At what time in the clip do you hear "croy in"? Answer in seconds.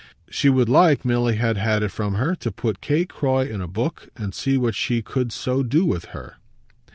3.09-3.61